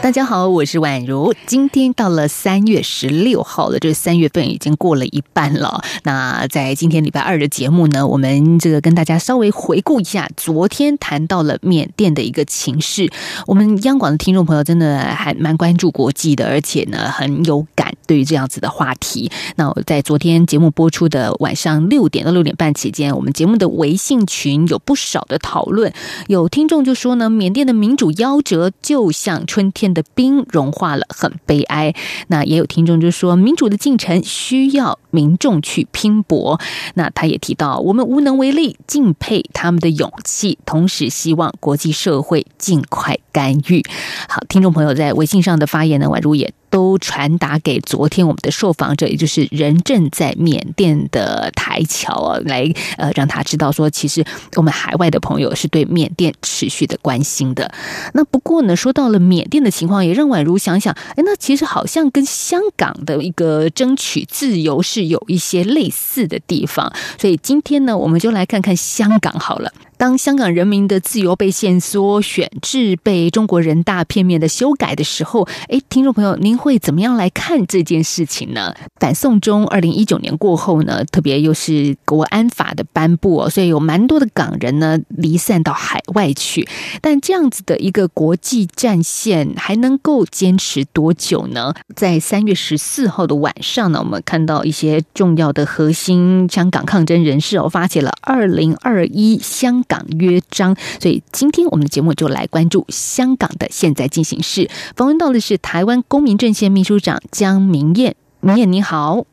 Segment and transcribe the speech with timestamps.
[0.00, 1.34] 大家好，我是宛如。
[1.44, 5.82] 今天到了三月十六号了，这三月份已经过了一半了。
[6.04, 13.10] 那在今天礼拜二的节目呢，我们这个跟大家稍微回顾一下昨天谈到了缅甸的一个情势。
[13.46, 19.30] 我们央广的听众朋友真的还蛮关注国际的，而且呢很有感对于这样子的话题。
[19.56, 25.92] 那我在昨天节目播出的晚上六点到六点半期间，我们节目的微信群有不少的讨论，
[26.28, 29.87] 有听众就说呢，缅甸的民主夭折就像春天。
[29.92, 31.94] 的冰融化了，很悲哀。
[32.28, 36.60] 那也有听众就说，民主的进程需要民众去拼搏。
[36.94, 43.82] 那他也提到，我们无能为力，敬佩他们的勇气，同时希望国际社会尽快干预。
[44.28, 46.52] 好，听众朋友在微信上的发言呢，宛如也。
[46.70, 54.22] 都传达给昨天我们的受访者，也就是人正在缅甸的台侨啊，来呃让他知道说，其实
[54.54, 57.72] 我们海外的朋友是对缅甸持续的关心的。
[58.12, 66.92] 那不过呢，说到了缅甸的情况，也让宛如想想，哎，那其实好像跟香港的一个争取自由是是有一些类似的地方。
[67.18, 69.72] 所以今天呢，我们就来看看香港好了。
[69.98, 78.72] 当香港人民的自由被限缩、选制被中国人大片面的修改的时候，哎，听众朋友，您会怎么样来看这件事情呢？
[79.00, 86.68] 反送中二零一九年过后呢，特别又是国安法的颁布哦，所以有蛮多的港人呢离散到海外去。
[87.02, 91.74] 但这样子的一个国际战线还能够坚持多久呢？
[91.96, 99.82] 在三月十四号的晚上呢，我们看到一些重要的核心香港抗争人士哦，发起了二零二一香。
[99.88, 104.70] 港约章，所以今天我们的节目就来关注香港的现在进行式。
[104.94, 109.24] 访问到的是台湾公民阵线秘书长江明燕，明燕你好。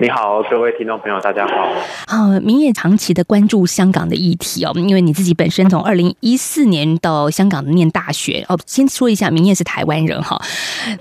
[0.00, 1.72] 你好，各位听众朋友，大家好。
[2.06, 8.58] 好，明也长期的关注香港的议题哦，因为你自己本身从二零一四年到香港念大学哦。
[8.66, 10.40] 先说一下，明也是台湾人哈，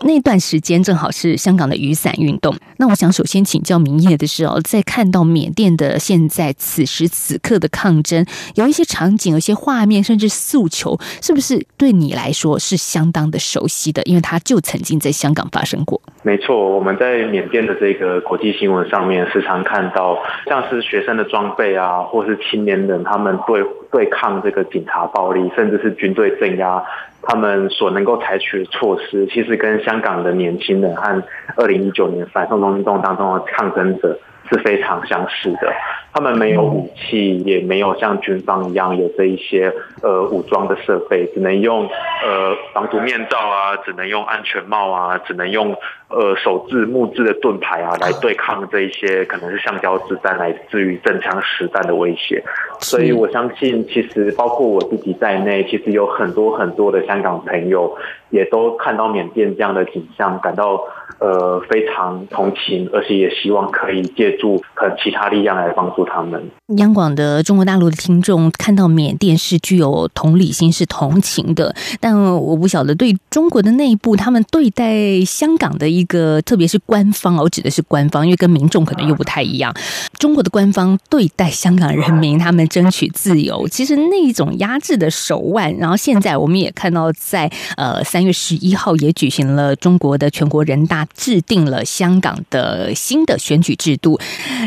[0.01, 2.55] 那段时间正好是香港的雨伞运动。
[2.77, 14.03] 那我想首先请教明业的是哦，在看到缅甸的现在此时此刻的抗争，有一些场景、有一些画面，甚至诉求，是不是对你来说是相当的熟悉的？
[14.03, 15.99] 因为他就曾经在香港发生过。
[16.23, 26.83] 没错，我们在缅甸的这个国际新闻上面时常看到，像是学生的装备啊，或是青年人他们对对抗这个警察暴力，甚至是军队镇压，
[27.21, 31.23] 他们所能够采取的措施，其实跟香港的年轻人和
[31.57, 34.17] 二零一九年反送中运动当中的抗争者。
[34.51, 35.73] 是非常相似的，
[36.13, 39.73] 他们没有武器，也没有像军方一样有这一些
[40.03, 45.73] 呃武装的设备，只能用呃防毒面罩啊，只能用安全帽啊，只能用
[46.09, 52.43] 呃手制木质的盾牌啊来对抗这一些可能是橡胶子弹来自于正枪实弹的威胁。
[52.79, 57.95] 所以我相信，其实包括我自己在内，其实有很多很多的香港朋友
[58.31, 60.81] 也都看到缅甸这样的景象，感到。
[61.21, 66.43] 呃，非常同情，而且也希望可以借助和其他力量来帮助他们。
[66.77, 79.71] 央广的中国大陆的听众看到缅甸是具有同理心、是同情的，但我不晓得对中国的内部，他们对待香港的一个，特别是官方，我指的是官方，因为跟民众可能又不太一样。
[80.17, 91.05] 中国的官方对待香港人民，他们争取自由，其实那一种压制的手腕，然后现在我们也看到，在呃三月十一号也举行了中国的全国人大。
[91.13, 94.19] 制定了香港的新的选举制度，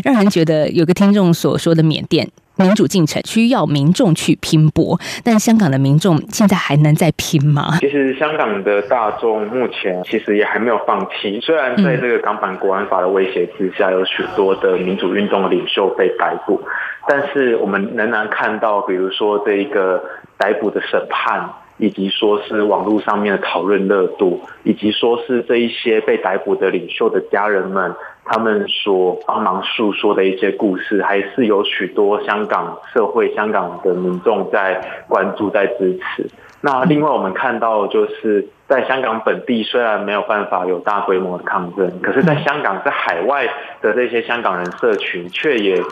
[0.04, 7.76] 让人觉得有个听众所说的缅甸民主进程需要民众去拼搏，但香港的民众现在还能再拼吗？
[7.80, 16.60] 其实香港的大众目前其实也还没有放弃，虽然在这个港版国安法的威胁之下，有许多的民主运动领袖被逮捕，
[17.08, 20.02] 但是我们仍然看到，比如说这一个
[20.38, 21.50] 逮捕的审判。
[21.76, 27.94] 以及说是网络上面的讨论热度，以及说是这一些被逮捕的领袖的家人们，
[28.24, 36.28] 他们所帮忙诉说的一些故事，还是有许多香港社会、香港的民众在关注、在支持。
[36.60, 43.46] 那另外我们看到，就是在香港本地虽然没有办法有大规模的抗争，可是在香港在海外
[43.82, 45.82] 的这些香港人社群却也。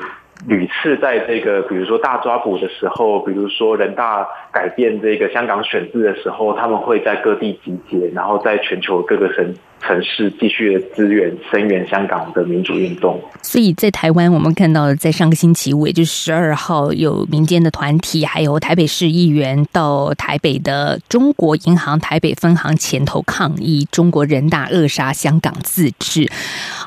[0.46, 9.54] 屡次在这个，比如说大抓捕的时候，比如说人大改变这个香港选制的时候，他们会在各地集结，然后在全球各个省
[9.86, 13.20] 城市继续的支援声援香港的民主运动。
[13.42, 26.30] 所以在台湾，我们看到在上个星期五，也就是十二号，有民间的团体，还有台北市议员到台北的中国银行台北分行前头抗议中国人大扼杀香港自治。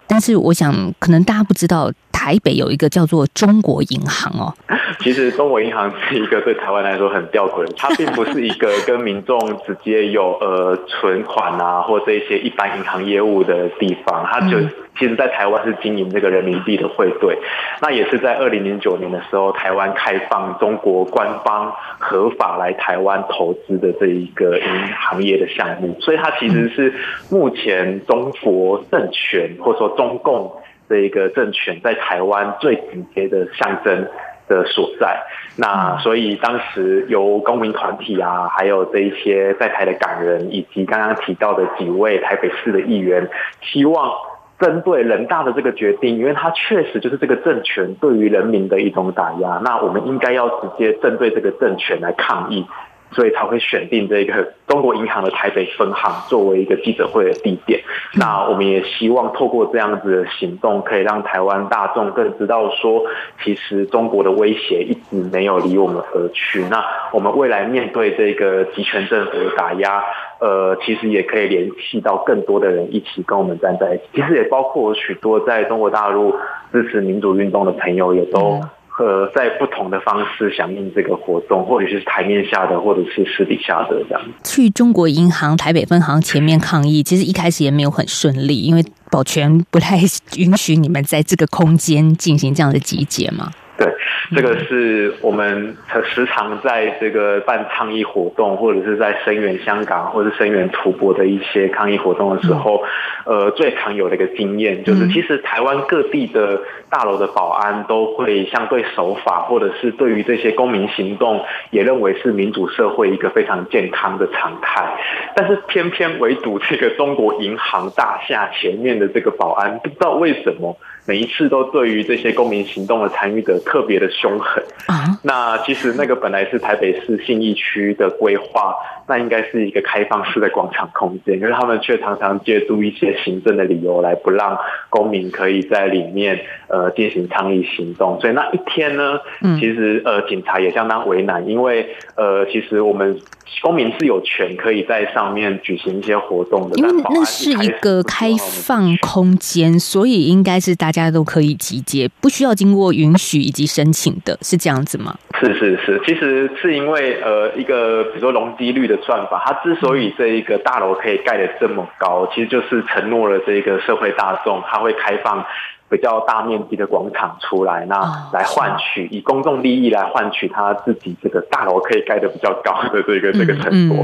[0.08, 1.92] 但是，我想可能大家不知道。
[2.12, 4.52] 台北有一个叫做中国银行哦，
[5.00, 9.38] 其实中国银行是一个对台湾来说很吊诡，它并不是一个跟民众
[9.68, 14.60] 直接有呃存款啊或这一些一般银行业务的地方，它就
[14.98, 17.38] 其实，在台湾是经营这个人民币的汇兑，
[17.82, 24.66] 那也是在二零零九年的时候，台湾开放中国官方合法来台湾投资的这一个银
[24.98, 26.94] 行业的项目，所以它其实是
[27.30, 30.52] 目前中国政权或者说中共。
[30.88, 34.08] 这一个政权在台湾最直接的象征
[34.48, 35.24] 的所在，
[35.58, 43.30] 那所以当时由公民团体啊，还有这一些在台的港人，以及刚刚提到的几位台北市的议员，
[43.62, 44.12] 希望
[44.60, 52.66] 针对人大的这个决定，因为它确实就是这个政权对于人民的一种打压，那我们应该要直接针对这个政权来抗议。
[53.12, 57.82] 所以才会选定这个中国银行的台北分行作为一个记者会的地点。
[58.16, 63.04] 那我们也希望透过这样子的行动，可以让台湾大众更知道说，
[63.44, 66.64] 其实中国的威胁一直没有离我们而去。
[66.70, 70.04] 那我们未来面对这个集权政府的打压，
[70.40, 74.04] 呃，其实也可以联系到更多的人一起跟我们站在一起。
[74.16, 76.36] 其实也包括许多在中国大陆
[76.72, 78.60] 支持民主运动的朋友，也都。
[78.98, 84.22] 呃，在不同的方式响应这个活动，或者是台面下的，或者是私底下的这样。
[84.44, 88.82] 去中国银行台北分行前面抗议，其实一开始也没有很顺利，因为
[89.12, 89.98] 保全不太
[90.38, 93.52] 允许你们在这个空间进行这样的集结嘛。
[93.78, 93.88] 对，
[94.34, 102.82] 这个是我们时常在这个办抗议活动，或者是在声援香港或者声援图博的一些抗议活动的时候，
[103.26, 114.88] 呃，最常有的一个经验就是，其实台湾各地的大楼的保安都会相对守法，或者是对于这些公民行动也认为是民主社会一个非常健康的常态。
[115.36, 120.78] 但是偏偏唯独这个中国银行大厦前面的这个保安，不知道为什么。
[121.06, 125.18] 每一次都对于这些公民行动的参与者特别的凶狠啊！
[125.24, 128.74] 那其实那个本来是台北市信义区的规划，
[129.08, 134.58] 那应该是一个开放式的广场空间，可是他们却常常借助一些行政的理由来不让
[134.90, 138.20] 公民可以在里面呃进行抗议行动。
[138.20, 139.20] 所以那一天呢，
[139.60, 143.20] 其实呃警察也相当为难，因为呃其实我们。
[143.62, 155.16] 公民是有权可以在上面举行一些活动的，因为那是一个开放空间，所以应该是大家都可以集结，不需要经过允许以及申请的，是这样子吗？
[155.40, 165.46] 是是是，其实是因为呃一个比如说容积率的算法，它之所以这一个大楼可以盖得这么高，其实就是承诺了这个社会大众，它会开放。
[165.88, 167.96] 比较大面积的广场出来，那
[168.34, 174.04] 来换取以公众利益来换取他自己这个大楼可以盖得比较高的这个这个承诺。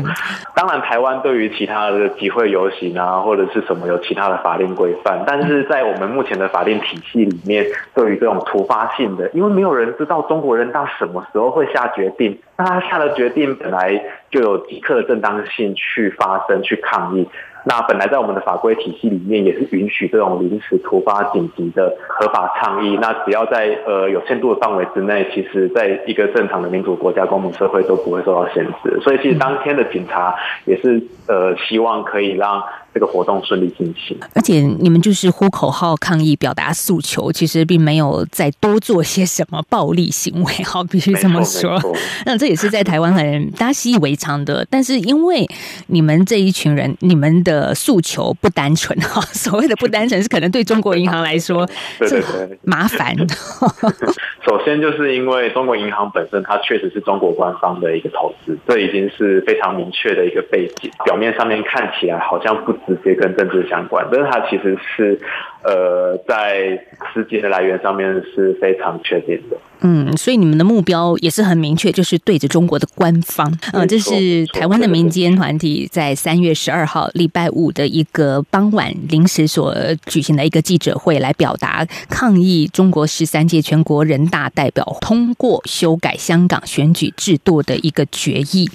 [0.56, 14.00] 当然，台湾对于其他的集会游行啊，或者是什么有其他的法令规范，但是在我们目前的法令体系里面，对于这种突发性的，因为没有人知道中国人大什么时候会下决定，那他下了决定本来
[14.30, 17.28] 就有即刻的正当性去发生去抗议。
[17.64, 29.00] 那本来在我们的法规体系里面也是允许这种临时突发紧急的合法倡议，那只要在呃有限度的范围之内，其实在一个正常的民主国家、公民社会都不会受到限制。
[29.02, 30.36] 所以其实当天的警察
[30.66, 32.62] 也是呃希望可以让。
[32.94, 41.80] 这个活动顺利进行，而且你们就是呼口号抗议、表达诉求，其实并没有再多做些什么暴力行为，好，必须这么说。
[42.26, 44.68] 那这也是在台湾很大家习以为常的。
[44.70, 45.48] 但是因为
[45.88, 51.66] 你们这一群人，你们的诉求不单纯哈，所谓的不单纯是可能对中国银行来说
[52.06, 52.22] 是
[52.64, 53.16] 麻烦。
[54.46, 60.92] 首先就是因为中国银行本身它确实是中国官方的一个投资，这已经是非常明确的一个背景。
[61.06, 62.81] 表面上面看起来好像不。
[62.88, 65.20] 直接跟政治相关，但是它其实是，
[65.64, 66.78] 呃，在
[67.14, 69.58] 资金的来源上面是非常确定的。
[69.84, 73.52] 嗯，所以你们的目标也是很明确，就是对着中国的官方。
[73.74, 79.76] 嗯，这是台湾的民间团体在三月十二号礼拜五的一个傍晚临时所
[80.06, 88.70] 举行的一个记者会，来表达抗议中国十三届全国人大代表通过修改香港选举制度的一个决议。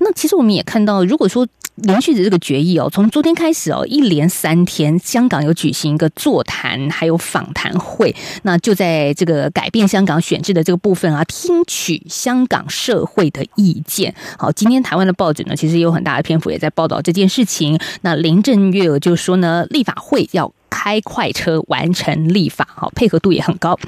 [0.00, 1.46] 那其实我们也看到，如果说
[1.76, 14.14] 连续的这个决议哦，从昨天开始哦，一连三天，香港有举行一个座谈还有访谈会，那就在这个改变香港选制的这个部分啊，听取香港社会的意见。
[14.38, 17.80] 好，今天台湾的报纸呢，其实有很大的篇幅也在报道这件事情。
[18.02, 20.52] 那林郑月娥就说呢，立法会要。
[20.70, 23.78] 开快车完成立法，好配合度也很高。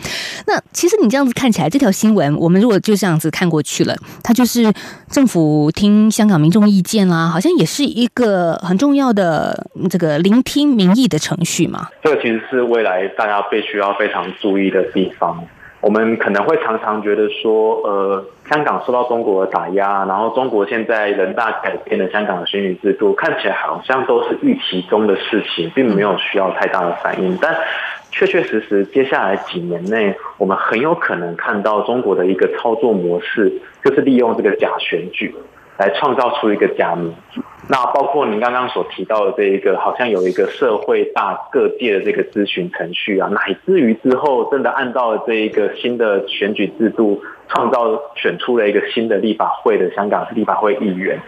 [0.47, 4.73] 那其实你这样子看起来，这条新闻我们如果就这样子看过去了，它就是
[5.09, 11.89] 政府听香港民众意见啦，好像也是一个很重要的这个聆听民意的程序嘛。
[12.03, 15.43] 这个其实是未来大家必须要非常注意的地方。
[15.83, 27.37] 我们可能会常常觉得说，呃，香港受到中国的打压，然后中国现在人大改变了香港的选举制度，看起来好像都是预期中的事情，并没有需要太大的反应。
[27.43, 27.55] 但
[28.11, 33.53] 确确实实，接下来几年内，我们很有可能看到中国的一个操作模式，
[33.85, 35.35] 就是利用这个假选举。
[35.79, 37.41] 来创造出一个假民主，
[37.73, 51.19] 那包括您刚刚所提到的这一个，好像有一个社会大各界的这个咨询程序啊，乃至于之后真的按照这一个新的选举制度，创造选出了一个新的立法会的香港立法会议员，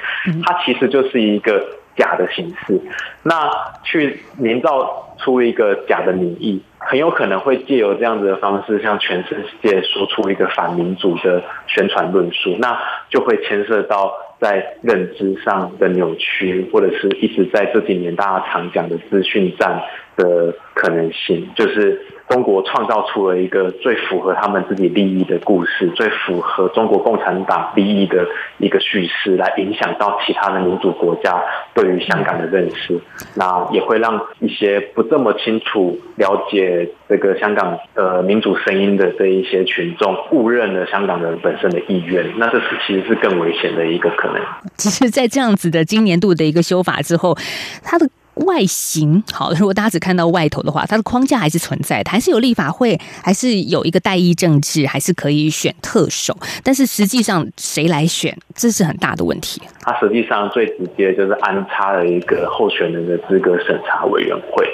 [0.45, 1.65] 它其实就是一个
[1.97, 2.79] 假的形式，
[3.23, 3.51] 那
[3.83, 14.13] 去营造出一个假的民意，很有可能会借由这样子的方式，向全世界说出一个反民主的宣传论述，那就会牵涉到。
[14.45, 19.81] 在认知上的扭曲，或者是一直在这几年大家常讲的资讯战
[20.19, 21.99] 的可能性，就是
[22.29, 28.27] 中国创造出了一个最符合他们自己利益的故事，最符合中国共产党利益的
[28.59, 31.43] 一个叙事，来影响到其他的民主国家
[31.75, 32.99] 对于香港的认识。
[33.35, 42.25] 那也会让一些不这么清楚了解这个香港呃民主声音的这一些群众误认了香港人本身的意愿。
[42.39, 44.41] 那这是其实是更危险的一个可能。
[44.77, 47.37] 其实，在这样子的今年度的一个修法之后，
[47.83, 48.09] 它的
[48.47, 56.37] 外形好， 如果大家只看到外头的话，它的框架还是存在的，还是有立法会，还是有一个代议政治，还是可以选特首。
[56.63, 59.63] 但是实际上谁来选，这是很大的问题。
[59.81, 64.67] 它实际上最直接就是安插了一个候选人的资格审查委员会，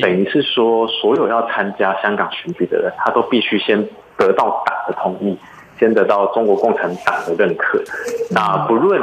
[0.00, 3.82] 等于是说，所有要参加香港选举的人，他都必须先
[4.16, 5.36] 得到党的同意。
[5.80, 7.80] 先得到中国共产党的认可，
[8.32, 9.00] 那不论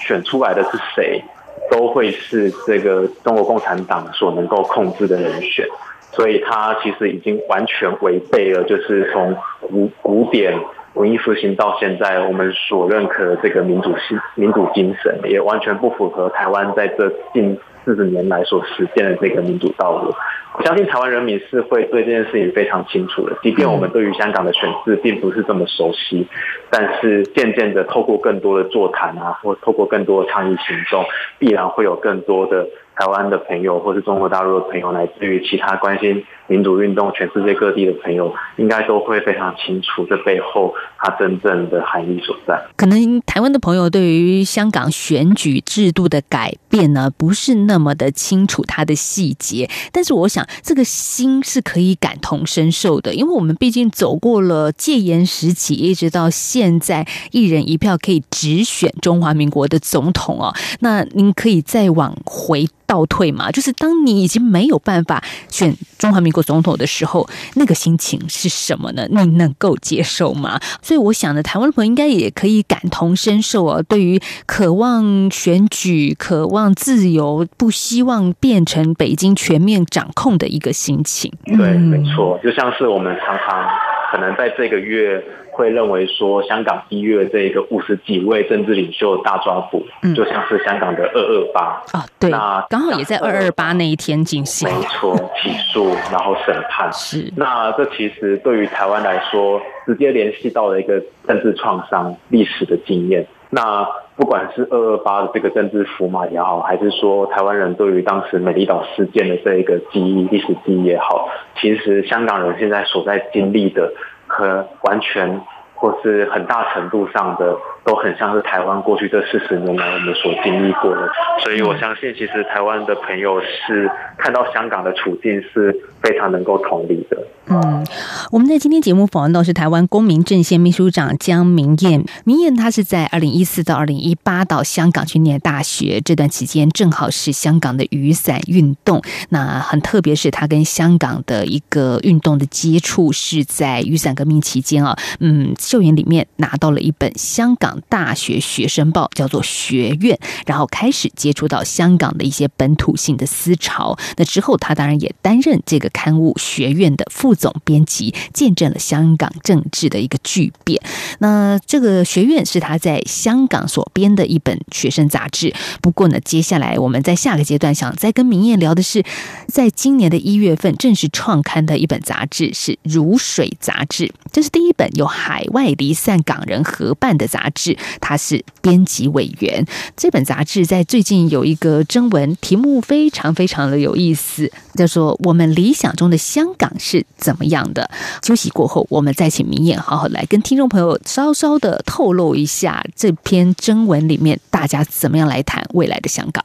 [0.00, 1.22] 选出来的是谁，
[1.70, 5.66] 都会是这个中国共产党所能够控制的人选，
[6.12, 10.58] 所以他其实已经完全违背了，就是从古古典
[10.96, 20.14] 文艺复兴到现在我们所认可的这个民主性、民主精神，也完全不符合台湾在这近四十年来所实践的这个民主道路。
[20.54, 26.26] 我相信台湾人民是会对这件事情非常清楚的，即便我们对于香港的选制并不是这么熟悉，
[26.70, 31.04] 但是渐渐的透过更多的座谈啊，或透过更多的倡议行动，
[31.38, 32.66] 必然会有更多的。
[32.98, 42.60] 台湾的朋友，或是中国大陆的朋友，来自于其他关心民主运动、全世界各地的朋友，应该都会非常清楚这背后它真正的含义所在。
[42.76, 60.54] 可能台湾的朋友对于香港选举制度的改变呢，不是那么的清楚它的细节，但是我想这个心是可以感同身受的，因为我们毕竟走过了戒严时期，一直到现在一人一票可以直选中华民国的总统哦。
[60.80, 62.66] 那您可以再往回。
[62.88, 69.06] 倒退嘛，就是当你已经没有办法选中华民国总统的时候，那个心情是什么呢？
[69.08, 70.60] 你能够接受吗？
[70.82, 73.80] 所以我想呢，台湾的朋友应该也可以感同身受啊。
[73.88, 81.32] 对于渴望选举、渴望自由、不希望变成北京全面掌控的一个心情。
[81.46, 83.66] 对，没错，就像是我们常常
[84.10, 85.22] 可能在这个月。
[85.56, 89.82] 会认为说，香港一月这一个五十几位政治领袖大抓捕，
[90.14, 97.32] 就像是香港的二二八啊，对，那刚好也在二二八那一天进行，没错，起诉然后审判是。
[97.34, 103.26] 那这其实对于台湾来说，直接联系到了一个政治创伤、历史的经验。
[103.50, 103.86] 那
[104.16, 111.28] 不管是二二八的这个政治符码也好，还是说台湾人对于当时美丽岛事件的这一个记忆、历史记忆也好，
[111.60, 113.92] 其实香港人现在所在经历的。
[114.28, 115.40] 和完全
[115.72, 121.08] 或是很大程度上的，都很像是台湾过去这四十年来我们所经历过的，
[121.44, 123.88] 所以我相信，其实台湾的朋友是
[124.18, 125.72] 看到香港的处境是
[126.02, 127.16] 非常能够同理的。
[127.48, 127.86] 嗯，
[128.30, 132.04] 我们在今天节目访问到是台湾公民阵线秘书长江明燕。
[132.24, 139.00] 明燕她是在二零一四到二零一八到香港去念大学，这段期间正好是香港的雨伞运动。
[139.28, 144.98] 那很特别是她跟香港的一个运动的接触是在雨伞革命期间啊。
[145.20, 150.16] 嗯，校园里面拿到了一本香港大学学生报，叫做《学院》，
[150.46, 153.96] 然后开始接触到香港的一些本土性的思潮。
[154.16, 158.14] 那之后，她当然也担任这个刊物《学院》的副总编辑。
[158.32, 160.80] 见证了香港政治的一个巨变。
[161.18, 165.54] 那这个学院是他在香港所编的一本学生杂志。
[165.80, 169.04] 不过呢，接下来我们在下个阶段想再跟明艳聊的是，
[169.48, 174.12] 在今年的一月份正式创刊的一本杂志是《如水》杂志。
[174.32, 179.64] 这是第一本由海外离散港人合办的杂志，他是编辑委员。
[179.96, 187.90] 这本杂志在最近有一个征文，题目非常非常的有意思，叫做“我们理想中的香港是怎么样的”。
[188.22, 196.44] 休息过后，我们再请明艳好好来跟听众朋友稍稍的透露一下这篇征文里面大家怎么样来谈未来的香港。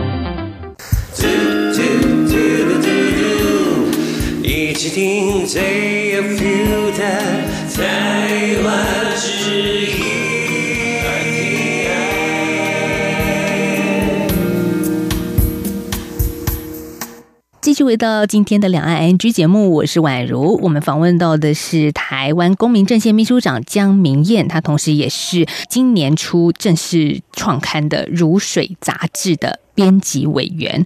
[4.43, 7.03] 一起听最 feel 的
[7.75, 8.10] 台
[17.91, 20.57] 回到今天的两岸 NG 节目，我是宛如。
[20.63, 30.85] 我们访问到的是台湾公民阵线秘书长江明燕，她同时也是今年初正式创刊的《如水》杂志的编辑委员。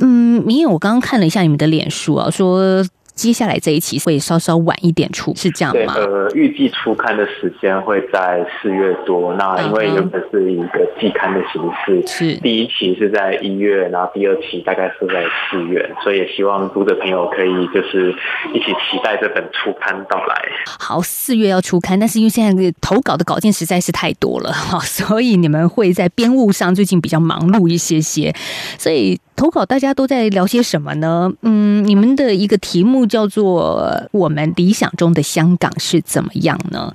[0.00, 2.82] 嗯，明燕，我刚刚看了一下你们的脸书啊，说。
[3.18, 5.92] 接下来这一期会稍稍晚一点出，是这样吗？
[5.96, 9.34] 呃，预计出刊的时间会在四月多。
[9.34, 18.14] 那因为原本是一个季刊的形式，是第一期是在一月，然后第二期大概是在四月，所以也希望读者朋友可以就是
[18.54, 20.40] 一起期待这本出刊到来。
[20.78, 28.32] 好，四月要出刊，但是因为现在投稿的稿件实在是太多了哈， 所以你们会在编务上最近比较忙碌一些些，
[28.78, 29.18] 所以。
[29.38, 31.32] 投稿大家都在聊些什么呢？
[31.42, 36.92] 嗯，你们的一个题目叫做“我们理想中的香港是怎么样呢？”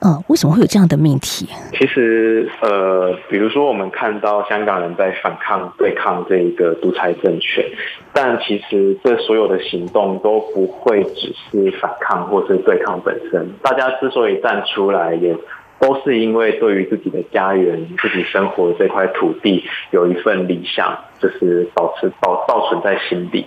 [0.00, 1.48] 呃，为什么会有这样的命题？
[1.72, 7.64] 其实，呃，比如说我们看到香港人在反抗、对抗这一个独裁政权，
[8.12, 13.50] 但其实这所有的行动都不会只是反抗或是对抗本身。
[13.60, 15.36] 大家之所以站出来，也
[15.80, 20.96] 都是因为对于自己的家园、自己生活的这块土地有一份理想。
[21.20, 23.44] 就是保持保保存在心底，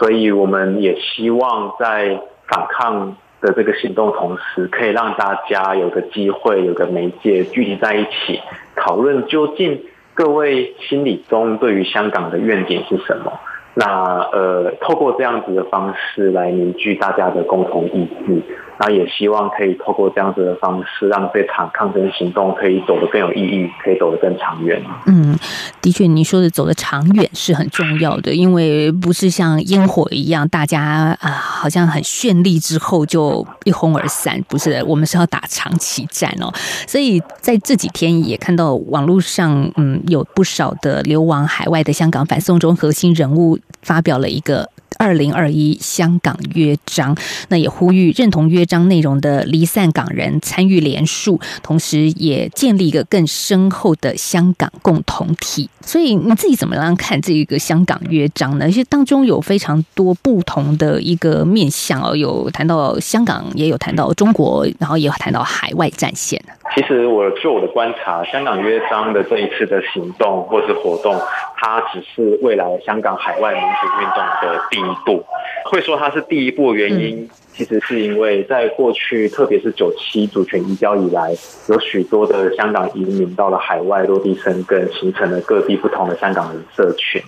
[0.00, 8.40] 所以我们也希望在反抗的这个行动同时，可以让大家有个机会，有个媒介聚集在一起，
[8.76, 9.82] 讨论究竟
[10.14, 13.30] 各位心里中对于香港的愿景是什么。
[13.74, 18.42] 那呃，透过这样子的方式来凝聚大家的共同意志。
[18.82, 24.82] 那也希望可以透过这样子的方式，让这场抗争行动可以走得更有意义，可以走得更长远。
[25.04, 25.38] 嗯，
[25.82, 34.82] 的确，你说的走得长远是很重要的，因为不是像烟火一样，大家啊好像很绚丽之后就一哄而散，不是？
[34.84, 36.50] 我们是要打长期战哦。
[36.86, 44.66] 所以在这几天也看到网络上，嗯，有不少的流亡海外的香港反送中核心人物发表了一个。
[45.00, 47.16] 二零二一香港约章，
[47.48, 55.70] 那也呼吁认同约章内容的离散港人参与联署，同时也建立一个更深厚的香港共同体。
[55.80, 58.66] 所以你自己怎么样看这一个香港约章呢？
[58.68, 66.38] 其实当中有非常多不同的一个面向哦，有谈到香港，也有谈到中国，然后也有谈到海外战线。
[66.74, 71.20] 其实我就我的观察，香港约章的这一次的行动或是活动，
[71.56, 75.24] 它只是未来香港海外民主运动的第一步。
[75.64, 81.34] 会说它是第一步的原因，其实是因为在过去，特别是九七主权移交以来，
[81.68, 87.20] 有许多的香港移民到了海外落地生根，形成了各地不同的香港人社群。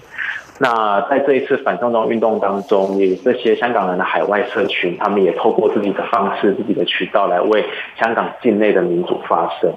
[0.58, 7.64] 那在这一次反送中运动当中，也这些香港人的海外社群，他们也透过自己的方式、自己的渠道来为
[7.98, 9.72] 香港境内的民主发声。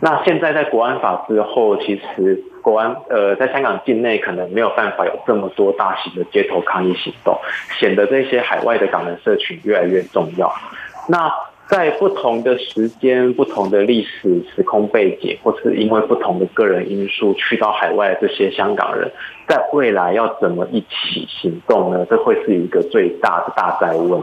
[0.00, 7.36] 那现在在国安法之后，其实国安呃在香港境内可能没有办法有这么多大型的街头抗议行动，
[7.78, 10.50] 显得这些海外的港人社群越来越重要。
[11.08, 11.30] 那
[11.70, 19.08] 在不同的时间、不同的历史时空背景，或是因为不同的个人因素去到海外，这些香港人
[19.46, 22.04] 在未来要怎么一起行动呢？
[22.10, 24.20] 这会是一个最大的大灾问。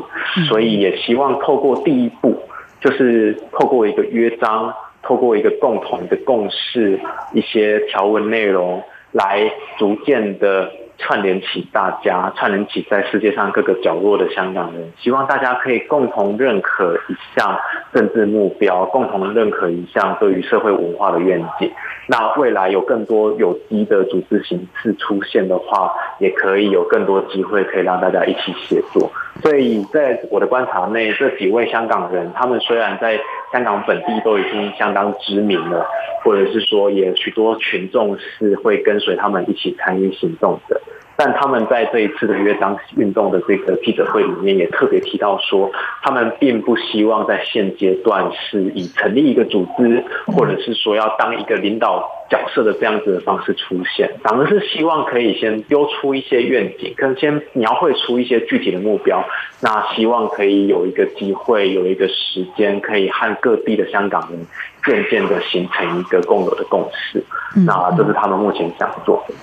[0.49, 2.37] 所以也希望透过第一步，
[2.81, 6.99] 就是透过一个约章，透过一个共同的共识，
[7.33, 8.83] 一些条文内容，
[9.13, 10.69] 来逐渐的。
[10.97, 17.59] 串联起大家，串联起在世界上各个角落的香港人，希望大家可以共同认可一项
[17.93, 21.71] 政治目标，共同认可一项对于社会文化的愿景。
[22.09, 29.11] 那未来有更多有机的组织形式出现的话，也可以有更多机会可以让大家一起协作。
[29.41, 33.19] 所以在我的观察内，这几位香港人，他们虽然在
[33.51, 35.85] 香港本地都已经相当知名了，
[36.23, 40.81] 或者是说也许多群众是会跟随他们一起参与行动的。
[41.17, 45.69] 但他们在这一次的约章运动的这个记者会里面，也特别提到说，
[46.03, 59.25] 他们并不希望在现阶段是以成立一个组织，或者是说要当一个领导角色的这样子的方式出现，反而是希望可以先丢出一些愿景，跟先描绘出一些具体的目标。
[59.59, 64.39] 那希望可以有一个机会，有一个时间，可以和各地的香港人
[64.87, 67.23] 渐渐的形成一个共有的共识。
[67.65, 69.35] 那这是他们目前想做的。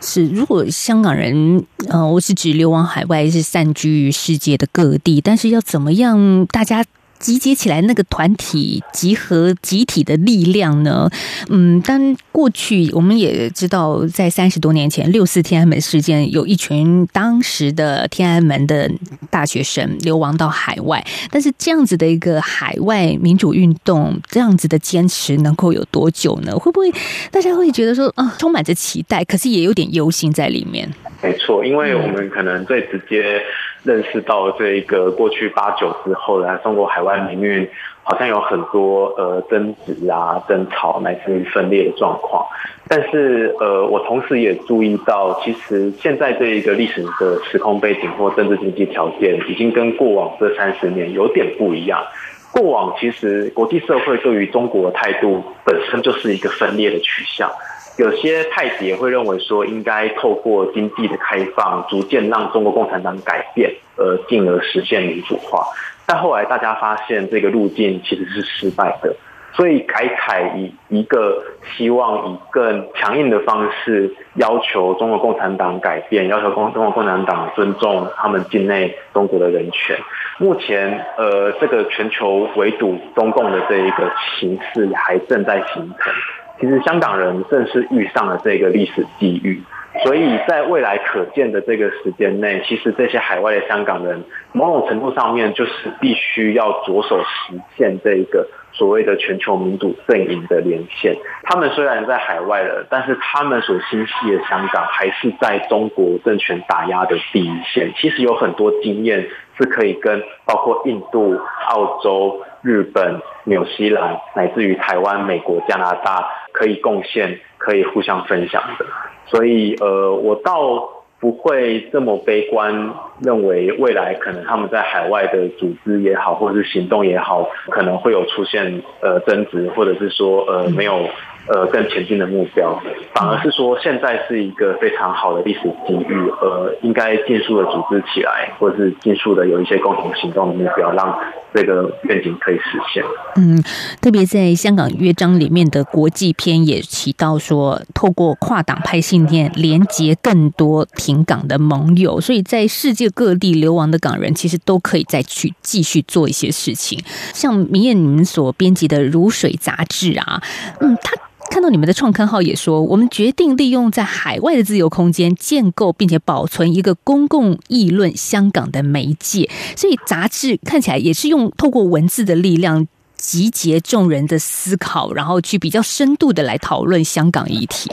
[0.00, 6.84] 是，如果香港人，呃，我是指流亡海外，是散居于世界的各地，但是要怎么样，大家？
[7.18, 11.10] 集结起来那个团体集合集体的力量呢？
[11.48, 18.90] 嗯，但过去我们也知道，在三十多年前六四天安门事件，有一群当时的天安门的
[19.30, 21.04] 大学生流亡到海外。
[21.30, 26.56] 但是这样子的一个海外民主运动，这样子的坚持能够有多久呢？
[26.56, 26.92] 会不会
[27.30, 30.88] 大家会觉得说啊，充满着期待，可是也有点忧心在里面？
[31.22, 33.42] 没错，因为我们可能最直接。
[33.84, 37.68] 认识到这一个过去八九之后呢，中国海外民运
[38.02, 42.44] 好像有很多呃争执啊、争吵乃至于分裂的状况。
[42.88, 52.02] 但是呃，我同时也注意到，其实现在这一个历史的时空背景或政治经济条件，已经跟过往这三十年有点不一样。
[52.50, 57.50] 过往其实国际社会对于中国的态度本身就是一个分裂的取向。
[57.98, 65.66] 有些太子也会认为说，应该透过经济的开放，逐渐让中国共产党改变，而进而实现民主化。
[66.06, 69.16] 但后来大家发现，这个路径其实是失败的，
[69.52, 71.42] 所以改采以一个
[71.76, 79.98] 希望以更强硬的方式要求中国共产党改变，要求共中国共产党尊重他们境内中国的人权。
[80.38, 84.08] 目前，呃，这个全球围堵中共的这一个
[84.38, 86.12] 形势还正在形成。
[86.60, 89.62] 其实香港人正是遇上了这个历史机遇，
[90.02, 101.14] 所以在未来可见的这个时间内，其实这些海外的香港人，某种程度上面就是必须要着手实现这个所谓的全球民主阵营的连线。
[101.44, 107.92] 他们虽然在海外了，但是他们所心系的香港还是在中国政权打压的第一线。
[107.96, 112.42] 其实有很多经验是可以跟包括印度、澳洲。
[112.60, 118.84] 日本、纽西兰，乃至于台湾、美国、加拿大，可以贡献、可以互相分享的。
[119.26, 131.08] 所以，呃，我倒不会这么悲观，认为未来可能他们在海外的组织也好，或者是行动也好，可能会有出现呃争执，或者是说呃没有。
[131.48, 132.78] 呃，更前进的目标，
[133.14, 141.18] 反而是说现在是一个非常好的历史机遇，呃，应该尽速的组织起来，或者是尽速的有一些共同行动的目标，让
[141.54, 143.02] 这个愿景可以实现。
[143.36, 143.62] 嗯，
[144.02, 157.02] 特别在香港乐章里面的国际篇也提到说，透过跨党派信念，连接更多停港的盟友，所以在世界各地流亡的港人，其实都可以再去继续做一些事情。
[157.32, 160.42] 像明艳你们所编辑的《如水》杂志啊，
[160.80, 161.16] 嗯，它。
[161.50, 169.48] 看到你们的创刊号也说，我们决定利用在海外的自由空间，建构并且保存一个公共议论香港的媒介。
[169.74, 177.90] 所以杂志看起来也是用透过文字的力量，集结众人的思考，然后去比较深度的来讨论香港议题。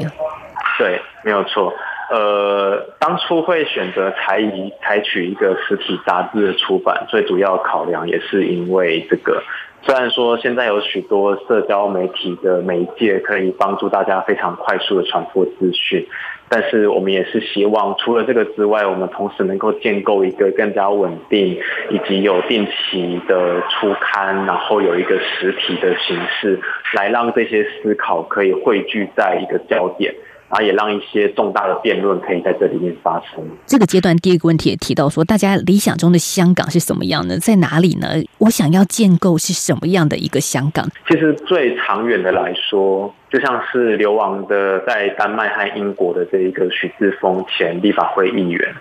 [0.78, 1.74] 对，没有错。
[2.12, 9.42] 呃，当初会选择采以采取一个实体杂志的出版，最主要考量也是因为这个。
[9.86, 16.08] 虽然说现在有许多社交媒体的媒介可以帮助大家非常快速的传播资讯，
[16.50, 21.60] 但是我们也是希望除了这个之外，我们同时能够建构一个更加稳定
[21.92, 26.60] 以及有定期的出刊，然后有一个实体的形式，
[26.94, 30.16] 来让这些思考可以汇聚在一个焦点。
[30.50, 33.44] 然后也让一些重大的辩论可以在这里面发生。
[33.66, 38.08] 这个阶段第一个问题也提到说，大家理想中的香港是什么样的，在哪里呢？
[38.38, 40.88] 我想要建构是什么样的一个香港？
[41.08, 48.74] 其实最长远的来说，就像是流亡的在丹麦和英国的这一个许志峰前立法会议员，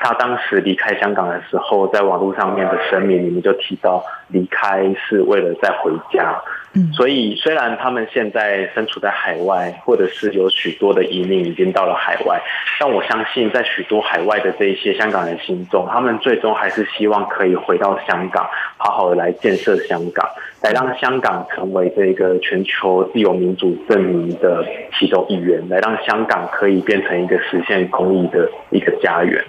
[0.00, 6.40] 他当时离开香港的时候，在网络上面的声明里面就提到，离开是为了再回家。
[6.74, 12.40] 嗯所以虽然他们现在身处在海外，或者是有许多的移民已经到了海外，
[12.78, 20.28] 但我相信在许多海外的这一些香港人心中，他们最终还是希望可以回到香港，好好的来建设香港，
[20.62, 24.64] 来让香港成为这个全球自由民主阵营的
[24.98, 29.42] 其中一员，来让香港可以变成一个实现公益的一个家园。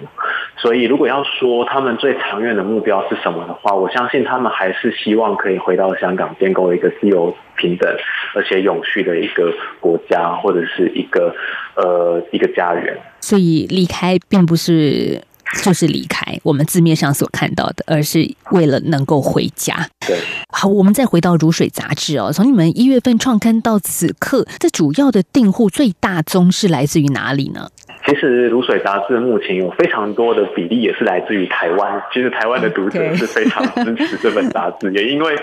[0.56, 7.88] 所以，如果要说他们最长远的目标是什么的话，我相信他们还是希望可以回到香港，建构一个自由、平等
[8.34, 11.34] 而且永续的一个国家，或者是一个
[11.76, 12.96] 呃一个家园。
[13.20, 15.20] 所以离开并不是
[15.62, 18.18] 就是离开我们字面上所看到的，而是
[18.52, 19.74] 为了能够回家。
[20.06, 20.16] 对，
[20.52, 27.68] 好，我们再回到《如水》杂志哦，从你们一月份创刊到此刻，这主要的订户最大宗是来自于哪里呢？
[28.06, 32.02] 其实《如水》杂志目前有非常多的比例也是来自于台湾。
[32.12, 35.36] 其实台湾的读者 是非常支持这本杂志，也因为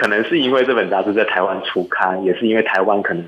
[0.00, 3.22] 可能是因为这本杂志在台湾出刊，也是因为台湾可能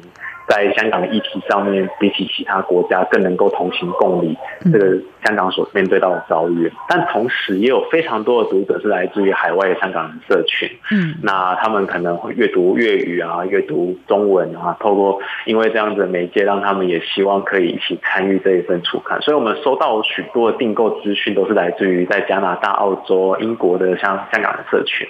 [0.48, 4.36] 在香港的议题上面，比起其他国家更能够同情共理
[4.72, 6.70] 这个香港所面对到的遭遇。
[6.88, 19.20] 但同时也有非常多的读者是来自于海外的香港人社群，嗯，那他们可能会阅读粤语啊，阅读中文啊，透过因为这样子的媒介，让他们也希望可以一起参与这一份初刊。
[19.22, 25.06] 所以我们收到许多的订购资讯，都是来自于在加拿大、澳洲、英国的香香港的社群。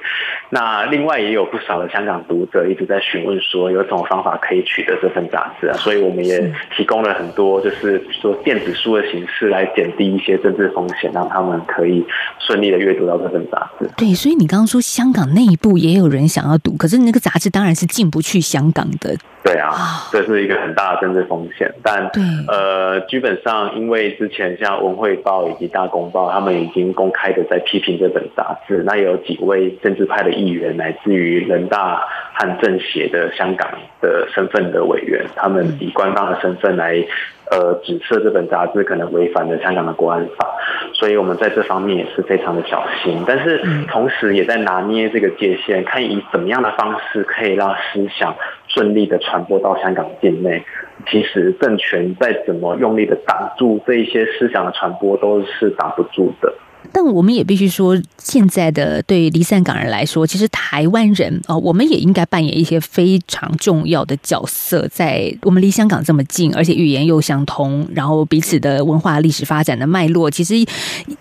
[0.50, 5.76] 那另外也有不少的香港读者一直在询问说，有什么方法可以取得这份杂志啊？
[5.76, 12.02] 所以我们也提供了很多，就是说电子书的形式来减低一些政治风险，让他们可以
[12.38, 13.86] 顺利的阅读到这份杂志。
[13.98, 19.14] 对，所以你刚刚说香港内部也有人想要读，可是那个杂志当然是进不去香港的。
[19.44, 21.68] 对啊啊，这是一个很大的政治风险。
[21.82, 28.84] 但对呃，基本上因为之前像文汇报以及大公报，他们已经公开的在批评这本杂志。
[28.86, 32.02] 那也有几位政治派的议员，来自于人大
[32.34, 33.68] 和政协的香港
[34.00, 37.04] 的身份的委员，他们以官方的身份来。
[37.50, 40.56] 呃，指涉这本杂志可能违反了香港的国安法，
[40.94, 48.34] 所以我们在这方面也是非常的小心，但是同时也在拿捏这个界限，看以怎么样的方式可以让思想
[48.68, 50.64] 顺利的传播到香港境内。
[51.06, 56.54] 其实政权再怎么用力的挡住这一些思想的传播，都是挡不住的。
[56.92, 64.86] 但我们也必须说，现在的对离散港人来说，其实台湾人啊、我们也应该扮演一些非常重要的角色。
[64.88, 70.56] 在我们离香港这么近，而且语言又相通，然后彼此的文化历史发展的脉络，其实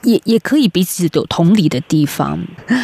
[0.04, 2.38] 也也可以彼此有同理的地方。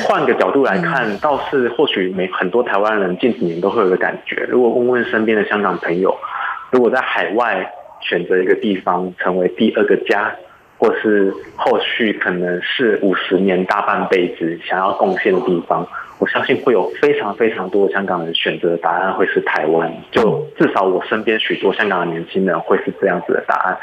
[0.07, 6.15] 换个角度来看，倒是或许每很多台湾人近几年都会有个感觉，如果问问身边的香港朋友，
[6.71, 7.69] 如果在海外
[8.01, 10.33] 选择一个地方成为第二个家，
[10.77, 15.87] 或是后续可能是五十年大半辈子想要贡献的地方，
[16.19, 19.91] 我相信会有非常非常多香港人选择的答案会是台湾。
[20.11, 23.77] 就至少我身边许多香港的年轻人会是这样子的答案。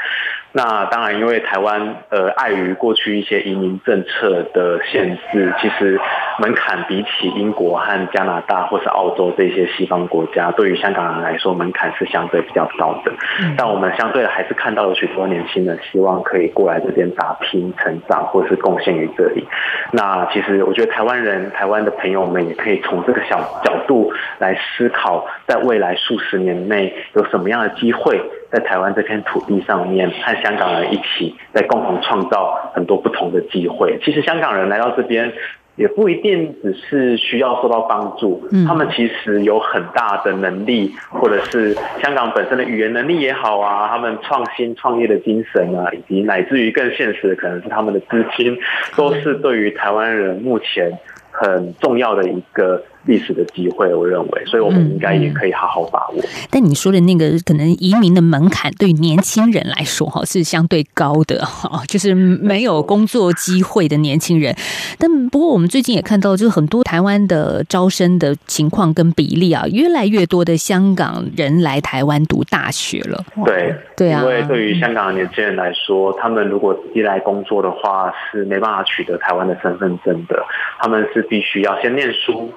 [0.57, 5.99] 那当然，因为台湾呃，碍于过去一些移民政策的限制，其实
[6.39, 13.11] 门槛比起英国和加拿大或是澳洲这些西方国家，对于香港人来说，门槛是相对比较高的。
[13.57, 19.45] 但我们相对的还是看到了许多年轻人希望可以过来这边打拼、成长，或是贡献于这里。
[19.91, 28.21] 那其实我觉得台湾人、台湾的朋友们也可以从这个小角度来思考，在未来数十年内有什么样的机会，
[28.55, 33.99] 在台湾这片土地上面和香港人一起，在共同创造很多不同的机会。
[34.03, 35.33] 其实香港人来到这边。
[35.77, 48.57] 也不一定只是需要受到帮助，嗯他们其实有很大的能力，或者是香港本身的语言能力也好啊，他们创新创业的精神啊，以及乃至于更现实的，可能是他们的资金，
[48.95, 50.97] 都是对于台湾人目前
[51.29, 53.93] 很重要的一个历史的机会。
[53.93, 56.15] 我认为，所以我们应该也可以好好把握。
[56.49, 64.55] 但你说的那个可能移民的门槛对年轻人来说哈是相对高的 哈，就是没有工作机会的年轻人。
[64.97, 73.23] 但不过我们最近也看到，就是很多台湾的招生的情况跟比例啊，越来越多的香港人来台湾读大学了。
[73.45, 80.43] 对对啊因为对于香港的年轻人来说，他们如果直接来工作的话，是没办法取得台湾的身份证的。
[80.79, 82.51] 他们是必须要先念书，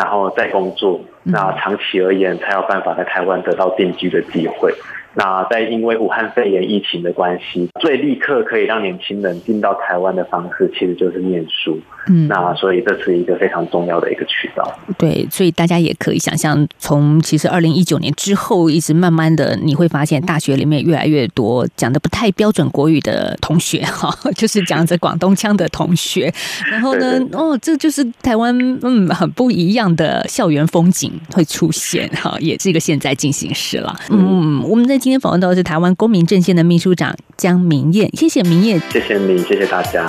[0.00, 0.98] 然后再工作。
[1.22, 4.74] 那长期而言，才有办法在台湾得到定居的机会。
[5.14, 11.78] 那在因为武汉肺炎疫情的关系，最立刻可以让年轻人进到台湾的方式，其实就是念书。
[12.08, 14.78] 嗯，那所以这是一个非常重要的一个渠道。
[14.96, 26.32] 对，所以大家也可以想象，从其实二零一九年之后，一直慢慢的，你会发现大学里面越来越多讲的不太标准国语的同学， 哈，就是讲着广东腔的同学。
[26.70, 33.94] 然后呢，哦，这就是台湾嗯很不一样的校园风景会出现，哈，也是一个现在进行时了。
[34.10, 40.06] 嗯，我们在今天访问到的是台湾公民阵线的秘书长江明燕，谢谢明燕，谢谢你，谢谢大家。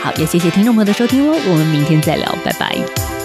[0.00, 3.17] 好，也谢谢听众朋友的收听哦，我们明天再聊，拜拜。